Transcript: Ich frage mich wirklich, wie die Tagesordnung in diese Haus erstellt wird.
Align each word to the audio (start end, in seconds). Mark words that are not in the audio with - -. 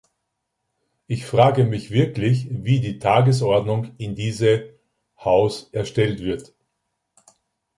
Ich 1.05 1.27
frage 1.27 1.63
mich 1.63 1.91
wirklich, 1.91 2.47
wie 2.49 2.79
die 2.79 2.97
Tagesordnung 2.97 3.93
in 3.99 4.15
diese 4.15 4.73
Haus 5.23 5.71
erstellt 5.73 6.21
wird. 6.21 6.55